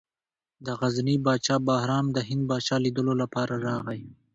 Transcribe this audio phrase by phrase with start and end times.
[0.65, 4.01] د غزني پاچا بهرام د هند پاچا لیدلو لپاره راغی.